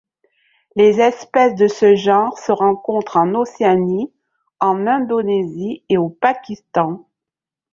[0.75, 4.11] Les espèces de ce genre se rencontrent en Océanie,
[4.59, 7.05] en Indonésie et au Pakistan.